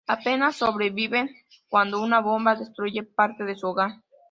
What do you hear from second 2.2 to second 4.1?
bomba destruye parte de su hogar.